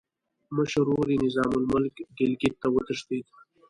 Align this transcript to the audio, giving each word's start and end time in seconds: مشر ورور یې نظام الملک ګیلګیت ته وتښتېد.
مشر 0.55 0.81
ورور 0.87 1.07
یې 1.13 1.17
نظام 1.25 1.51
الملک 1.57 1.95
ګیلګیت 2.17 2.55
ته 2.61 2.67
وتښتېد. 2.71 3.25